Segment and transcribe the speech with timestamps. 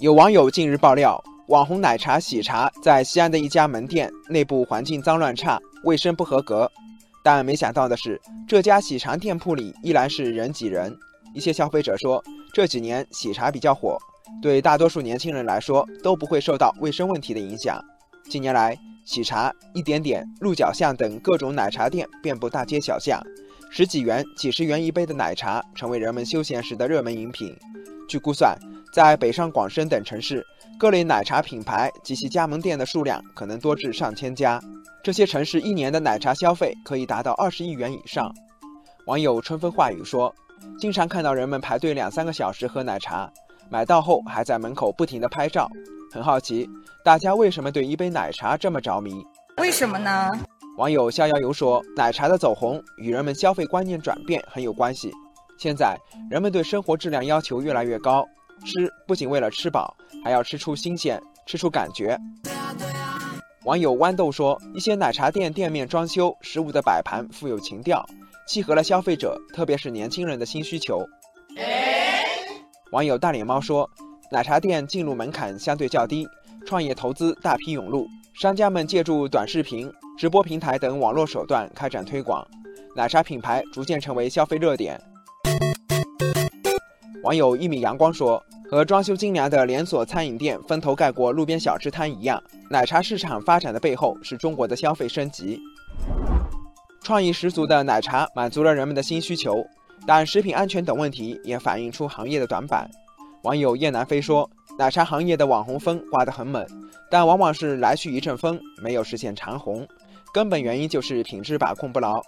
[0.00, 6.70] 有网友近日爆料，网红奶茶喜茶在西安的一家门店内部环境脏乱差，卫生不合格。
[7.24, 10.96] 但没想到的是，这家喜茶店铺里依然是人挤人。
[11.34, 12.22] 一些消费者说，
[12.54, 13.98] 这几年喜茶比较火，
[14.40, 17.84] 对大多数年轻人来说都不会受到卫生问题的影响。
[18.30, 23.20] 近年来，喜茶、一点点、鹿角巷等各种奶茶店遍布大街小巷，
[23.68, 27.52] 十几元、几十元一杯的奶茶成为人们休闲时的热门饮品。
[28.08, 28.56] 据估算，
[28.92, 30.44] 在北上广深等城市，
[30.78, 34.60] 各类奶茶品牌及其加盟店的数量可能多至上千家。
[35.02, 38.34] 这些城市一年的奶茶消费可以达到二十亿元以上。
[39.06, 40.34] 网友春风化雨说
[40.78, 43.30] ：“经常看到人们排队两三个小时喝奶茶，
[43.70, 45.68] 买到后还在门口不停地拍照。
[46.12, 46.68] 很好奇，
[47.04, 49.24] 大家为什么对一杯奶茶这么着迷？
[49.58, 50.30] 为什么呢？”
[50.76, 55.10] 网友逍遥游说：“奶茶的走红与人们消费观念转变很有关系。
[55.58, 55.96] 现在
[56.30, 58.26] 人们对生活质量要求越来越高。”
[58.64, 62.18] 吃不仅为了吃饱，还要吃出新鲜，吃出感觉。
[63.64, 68.04] 网友豌豆说，一些奶茶店店面装修、食物的摆盘富有情调，
[68.46, 71.06] 契合了消费者，特别是年轻人的新需求。
[72.92, 73.88] 网友大脸猫说，
[74.30, 76.26] 奶茶店进入门槛相对较低，
[76.64, 82.46] 创业投资大批涌入，商家们借助短视频、直播平台等网络手段开展推广，
[82.96, 84.98] 奶茶品牌逐渐成为消费热点。
[87.24, 95.60] 网友一米阳光说：“和装修精良的连锁餐饮店分头盖过路边小吃摊一样，奶茶市场发展的背后是中国的消费升级。
[97.02, 99.66] 创意十足的奶茶满足了人们的新需求，
[100.06, 102.88] 但食品安全等问题也反映出行业的短板。”
[103.42, 106.64] 网友燕南飞说：“奶茶行业的网红风刮得很猛，
[107.10, 109.86] 但往往是来去一阵风，没有实现长红，
[110.32, 112.22] 根本原因就是品质把控不牢。”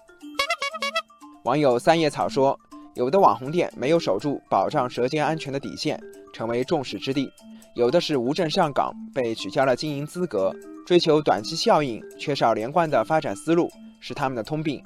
[1.45, 2.59] 网友三叶草说。
[2.95, 6.01] 有的网红店没有守住保障舌尖安全的底线，
[6.33, 7.31] 成为众矢之的；
[7.75, 10.53] 有的是无证上岗，被取消了经营资格，
[10.85, 14.83] 追求短期效应，缺少连贯的发展思路，是他们的通病。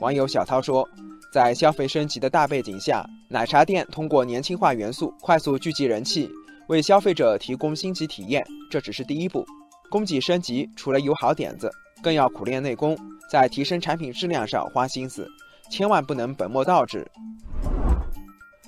[0.00, 0.88] 网友小涛说，
[1.32, 6.30] 在消费升级的大背景下，奶茶店通过年轻化元素快速聚集人气，
[6.68, 9.44] 为消费者提供星级体验，这只是第一步。
[9.90, 11.70] 供给升级除了有好点子，
[12.02, 12.98] 更要苦练内功，
[13.30, 15.28] 在提升产品质量上花心思。
[15.70, 17.06] 千万不能本末倒置。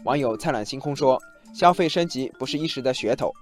[0.04, 1.20] 网友灿烂星空说
[1.54, 3.32] ：“消费升级不是一时的噱头，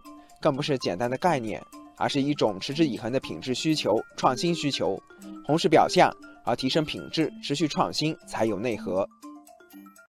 [0.41, 1.63] 更不是简单的概念，
[1.97, 5.01] 而是一种持之以恒的品质需求、创新需求。
[5.45, 6.11] 红是表象，
[6.45, 9.09] 而提升品质、持续创新才有内核。”